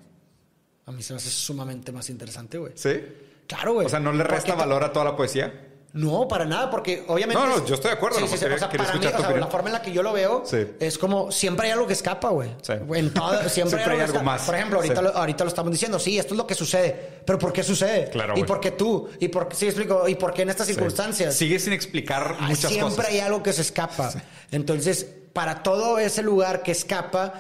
[0.87, 2.73] A mí se me hace sumamente más interesante, güey.
[2.77, 3.03] ¿Sí?
[3.49, 3.87] Claro, güey.
[3.87, 5.63] O sea, ¿no le resta Porque valor a toda la poesía?
[5.93, 7.41] No, para nada, porque obviamente...
[7.43, 8.41] No, no, es- yo estoy de acuerdo, Sí, no, sí, sí.
[8.41, 10.13] quería- O sea, quería para mí, o sea, la forma en la que yo lo
[10.13, 10.59] veo Sí.
[10.79, 12.51] es como siempre hay algo que escapa, güey.
[12.61, 12.75] Sí.
[12.75, 14.23] En todo- siempre, Siempre hay algo escapa.
[14.23, 14.43] más.
[14.43, 17.21] Por ejemplo, ahorita, lo, ahorita lo estamos diciendo, sí, esto es lo que sucede.
[17.25, 18.11] Pero ¿por qué sucede?
[18.11, 19.09] Claro, ¿Y por qué tú?
[19.19, 20.07] ¿Y por qué, sí, explico?
[20.07, 21.35] ¿Y por qué en estas circunstancias?
[21.35, 23.09] Sigue sin explicar Ah, muchas siempre cosas.
[23.11, 24.13] hay algo que se escapa.
[24.51, 27.33] Entonces, para todo ese lugar que escapa,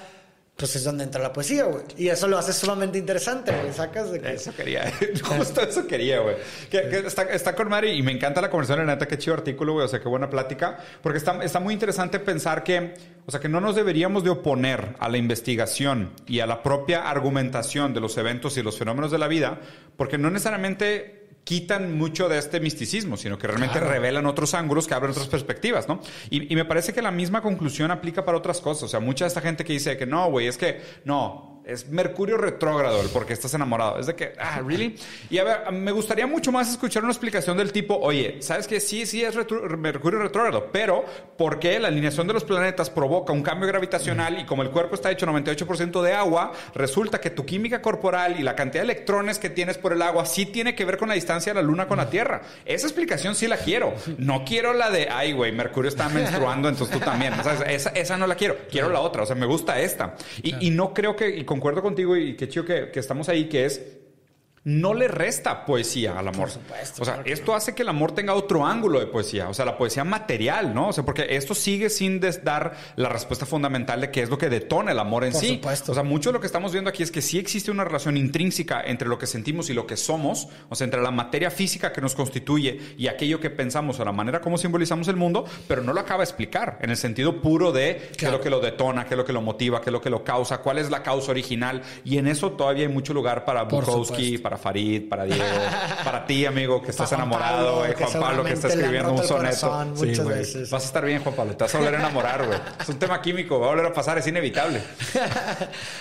[0.57, 1.85] pues es donde entra la poesía, güey.
[1.99, 3.75] Y eso lo hace sumamente interesante, güey.
[3.75, 4.33] Sacas de que...
[4.33, 4.90] Eso quería,
[5.23, 6.37] justo eso quería, güey.
[7.31, 9.85] Está con Mari y me encanta la conversación, la neta, qué chido artículo, güey.
[9.85, 10.79] O sea, qué buena plática.
[11.03, 12.95] Porque está, está muy interesante pensar que,
[13.27, 17.11] o sea, que no nos deberíamos de oponer a la investigación y a la propia
[17.11, 19.61] argumentación de los eventos y los fenómenos de la vida,
[19.99, 23.93] porque no necesariamente quitan mucho de este misticismo, sino que realmente Claro.
[23.93, 26.01] revelan otros ángulos que abren otras perspectivas, ¿no?
[26.29, 28.83] Y, y me parece que la misma conclusión aplica para otras cosas.
[28.83, 31.89] O sea, mucha de esta gente que dice que no, güey, es que no, es
[31.89, 33.99] Mercurio retrógrado el por qué estás enamorado.
[33.99, 34.97] Es de que, ah, ¿really?
[35.29, 38.81] Y a ver, me gustaría mucho más escuchar una explicación del tipo, oye, ¿sabes que
[38.87, 39.35] Sí, sí es
[39.77, 41.05] Mercurio retrógrado, pero
[41.37, 44.95] ¿por qué la alineación de los planetas provoca un cambio gravitacional y como el cuerpo
[44.95, 49.39] está hecho 98% de agua, resulta que tu química corporal y la cantidad de electrones
[49.41, 51.89] que tienes por el agua sí tiene que ver con la distancia de la Luna
[51.89, 52.43] con la Tierra?
[52.65, 53.95] Esa explicación sí la quiero.
[54.19, 57.35] No quiero la de, ay, güey, Mercurio está menstruando, entonces tú también.
[57.67, 58.57] Esa, esa no la quiero.
[58.71, 59.25] Quiero la otra.
[59.25, 60.15] O sea, me gusta esta.
[60.43, 63.47] Y, y no creo que, y concuerdo contigo y qué chido que, que estamos ahí,
[63.47, 63.96] que es
[64.67, 66.49] no le resta poesía al amor.
[66.49, 69.49] Por supuesto, o sea, claro esto hace que el amor tenga otro ángulo de poesía,
[69.49, 70.89] o sea, la poesía material, ¿no?
[70.89, 74.49] O sea, porque esto sigue sin dar la respuesta fundamental de qué es lo que
[74.49, 75.55] detona el amor en Por sí.
[75.55, 75.93] supuesto.
[75.93, 78.17] O sea, mucho de lo que estamos viendo aquí es que sí existe una relación
[78.17, 81.93] intrínseca entre lo que sentimos y lo que somos, o sea, entre la materia física
[81.93, 85.83] que nos constituye y aquello que pensamos o la manera como simbolizamos el mundo, pero
[85.83, 88.59] no lo acaba de explicar en el sentido puro de qué es lo que lo
[88.59, 90.91] detona, qué es lo que lo motiva, qué es lo que lo causa, cuál es
[90.91, 91.83] la causa original.
[92.05, 94.56] Y en eso todavía hay mucho lugar para Por Bukowski, supuesto.
[94.57, 95.45] Para Farid, para Diego,
[96.05, 99.95] para ti, amigo, que estás enamorado, eh, Juan Pablo, que está escribiendo un soneto.
[99.95, 100.42] Sí, güey.
[100.71, 102.59] Vas a estar bien, Juan Pablo, te vas a volver a enamorar, güey.
[102.81, 104.81] Es un tema químico, va a volver a pasar, es inevitable.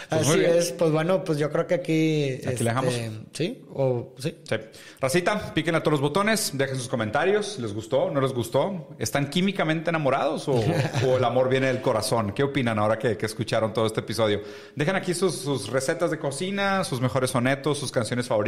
[0.08, 2.24] Pues Así es, pues bueno, pues yo creo que aquí...
[2.24, 2.94] este, Aquí le dejamos.
[3.34, 4.38] Sí, o sí.
[4.44, 4.56] Sí.
[5.02, 7.58] Racita, píquenle a todos los botones, dejen sus comentarios.
[7.60, 8.12] ¿Les gustó?
[8.12, 8.90] ¿No les gustó?
[9.00, 10.54] ¿Están químicamente enamorados o,
[11.08, 12.34] o el amor viene del corazón?
[12.34, 14.42] ¿Qué opinan ahora que, que escucharon todo este episodio?
[14.76, 18.45] Dejen aquí sus, sus recetas de cocina, sus mejores sonetos, sus canciones favoritas.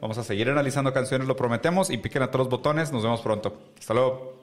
[0.00, 1.90] Vamos a seguir analizando canciones, lo prometemos.
[1.90, 2.92] Y piquen a todos los botones.
[2.92, 3.72] Nos vemos pronto.
[3.78, 4.38] Hasta luego.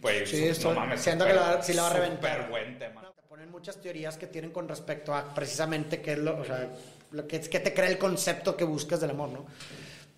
[0.00, 2.48] Pues, Sí, esto- siento súper- que la- sí la va a reventar.
[2.48, 3.02] buen tema.
[3.14, 6.68] Te ponen muchas teorías que tienen con respecto a precisamente qué es lo, o sea,
[7.10, 9.46] lo que, es que te crea el concepto que buscas del amor, ¿no?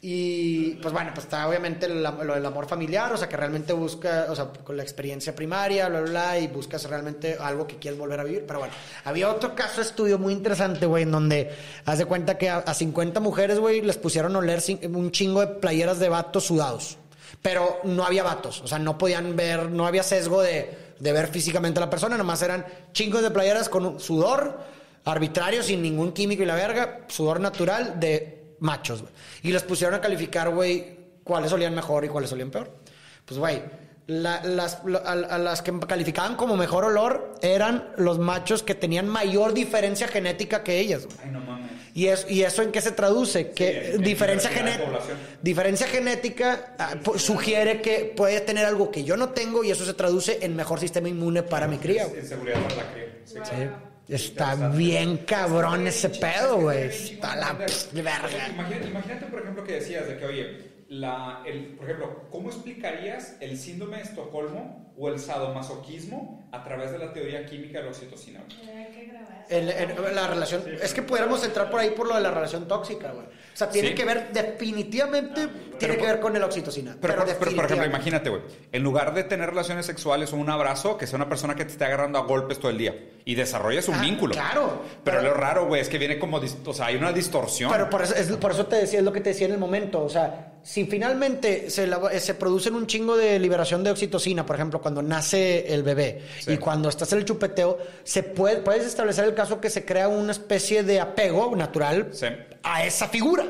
[0.01, 4.27] Y pues bueno, pues está obviamente lo, del amor familiar, o sea, que realmente busca,
[4.29, 7.99] o sea, con la experiencia primaria, bla, bla, bla, y buscas realmente algo que quieres
[7.99, 8.45] volver a vivir.
[8.47, 11.51] Pero bueno, había otro caso de estudio muy interesante, güey, en donde
[11.85, 15.49] haz cuenta que a, a 50 mujeres, güey, les pusieron a oler un chingo de
[15.49, 16.97] playeras de vatos sudados.
[17.43, 21.27] Pero no había vatos, o sea, no podían ver, no había sesgo de, de ver
[21.29, 24.59] físicamente a la persona, nomás eran chingos de playeras con sudor
[25.05, 29.13] arbitrario, sin ningún químico y la verga, sudor natural de machos, güey.
[29.43, 32.71] Y les pusieron a calificar, güey, cuáles olían mejor y cuáles olían peor.
[33.25, 33.63] Pues, güey,
[34.07, 38.75] la- las, lo- a, a las que calificaban como mejor olor eran los machos que
[38.75, 41.19] tenían mayor diferencia genética que ellas, güey.
[41.25, 41.71] Ay, no mames.
[41.95, 43.51] ¿Y eso, ¿Y eso en qué se traduce?
[43.51, 45.19] Que en diferencia, población.
[45.43, 49.95] diferencia genética ah, sugiere que puede tener algo que yo no tengo y eso se
[49.95, 52.07] traduce en mejor sistema inmune para mi cría.
[52.07, 52.21] güey.
[52.21, 53.07] En seguridad para la cría.
[53.25, 53.35] Sí.
[54.09, 56.85] Está bien cabrón ese pedo, güey.
[56.85, 58.49] Está la verga.
[58.49, 63.37] Imagínate, imagínate, por ejemplo, que decías de que, oye, la, el, por ejemplo, ¿cómo explicarías
[63.41, 67.91] el síndrome de Estocolmo o el sadomasoquismo a través de la teoría química de la
[67.91, 68.41] oxitocina?
[68.61, 70.15] Hay que grabar.
[70.15, 73.27] La relación, es que pudiéramos entrar por ahí por lo de la relación tóxica, güey.
[73.59, 73.95] O sea, tiene Sí.
[73.97, 75.49] que ver, definitivamente,
[75.81, 76.97] tiene que ver con el oxitocina.
[77.01, 80.37] Pero, Pero, por, pero, por ejemplo, imagínate, güey, en lugar de tener relaciones sexuales o
[80.37, 82.95] un abrazo, que sea una persona que te esté agarrando a golpes todo el día
[83.25, 84.33] y desarrolles un Ah, vínculo.
[84.35, 84.83] claro.
[85.03, 87.73] Pero, lo raro, güey, es que viene como, o sea, hay una distorsión.
[87.73, 89.59] Pero por eso, es, por eso te decía, es lo que te decía en el
[89.59, 90.05] momento.
[90.05, 94.55] O sea, si finalmente se, la- se producen un chingo de liberación de oxitocina, por
[94.55, 96.53] ejemplo, cuando nace el bebé Sí.
[96.53, 100.07] y cuando estás en el chupeteo, se puede, puedes establecer el caso que se crea
[100.07, 102.27] una especie de apego natural Sí.
[102.63, 103.48] a esa figura.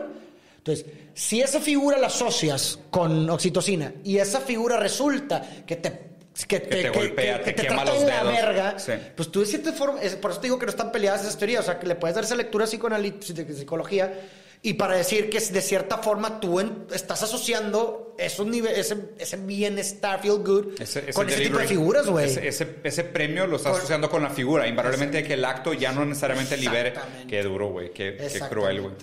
[0.68, 6.08] Entonces, si esa figura la asocias con oxitocina y esa figura resulta que te
[6.46, 8.32] que te golpea, te quema los de la dedos.
[8.32, 8.92] verga, Sí.
[9.16, 11.62] pues tú de cierta forma, por eso te digo que no están peleadas esas teorías,
[11.62, 14.12] o sea, que le puedes dar esa lectura psicoanalítica, psicología,
[14.62, 19.36] y para decir que de cierta forma tú en- estás asociando esos nive- ese, ese
[19.36, 22.26] bienestar, feel good, Ese, ese con ese tipo de figuras, güey.
[22.26, 25.72] Ese, ese, ese premio lo estás Con- asociando con la figura, invariablemente que el acto
[25.74, 26.94] ya no necesariamente libere.
[27.28, 28.16] Qué duro, güey, qué,
[28.50, 28.94] cruel, güey.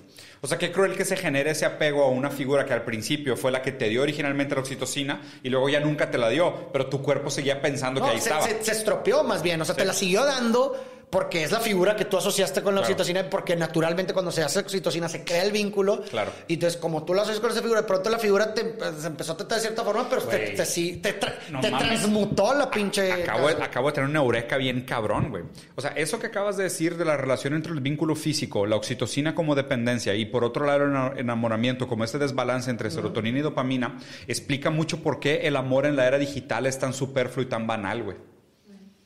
[0.41, 3.35] O sea, qué cruel que se genere ese apego a una figura que al principio
[3.37, 6.69] fue la que te dio originalmente la oxitocina y luego ya nunca te la dio,
[6.71, 8.45] pero tu cuerpo seguía pensando No, que ahí se, estaba.
[8.45, 10.75] se- se estropeó más bien, o sea, te la siguió dando
[11.09, 12.93] porque es la figura que tú asociaste con la Claro.
[12.93, 16.01] oxitocina, porque naturalmente cuando se hace oxitocina se crea el vínculo.
[16.09, 16.31] Claro.
[16.47, 18.95] Y entonces, como tú la asocias con esa figura, de pronto la figura te, pues,
[18.99, 21.71] se empezó a tratar de cierta forma, pero te, te, sí- te tra- No te
[21.71, 21.87] mames.
[21.87, 23.11] transmutó la pinche.
[23.13, 23.65] Acabo de, cosa.
[23.65, 25.43] acabo de tener una eureka bien cabrón, güey.
[25.75, 28.75] O sea, eso que acabas de decir de la relación entre el vínculo físico, la
[28.75, 33.39] oxitocina como dependencia y por otro lado el ena- enamoramiento, como este desbalance entre serotonina
[33.39, 37.43] y dopamina, explica mucho por qué el amor en la era digital es tan superfluo
[37.45, 38.17] y tan banal, güey.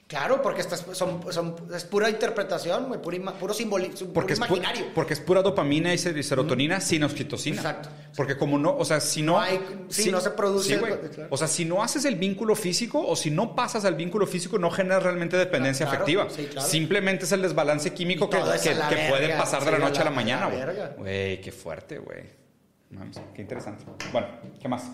[0.09, 4.33] Claro, porque estas son, son- es pura interpretación, güey, puro, ima- puro simbolismo, puro Porque
[4.33, 4.87] es, pu- imaginario.
[4.95, 7.57] porque es pura dopamina y ser- y serotonina sin oxitocina.
[7.57, 7.89] Exacto.
[8.17, 9.33] Porque como no, o sea, si no...
[9.33, 10.79] No hay- sí, no se produce- sí,
[11.13, 11.27] claro.
[11.29, 14.57] O sea, si no haces el vínculo físico o si no pasas al vínculo físico,
[14.57, 16.27] no generas realmente dependencia Claro, afectiva.
[16.31, 16.67] sí, claro.
[16.67, 20.11] Simplemente es el desbalance químico que, es puede pasar de la noche a la a
[20.11, 20.63] la- mañana, güey.
[20.97, 22.23] Güey, qué fuerte, güey.
[23.35, 23.85] Qué interesante.
[24.11, 24.25] Bueno,
[24.59, 24.85] ¿qué más?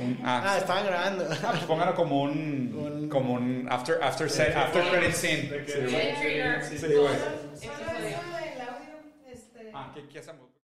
[0.00, 1.26] Un- Ah, ah, estaban grabando.
[1.30, 5.42] ah, pues pónganlo como un, como un after, after, set- after credit scene.
[5.66, 5.90] Sí, güey.
[6.62, 6.96] Sí, güey.
[6.96, 9.00] Solo eso del audio,
[9.30, 9.70] este...
[9.74, 10.51] Ah, ¿qué, qué hacemos?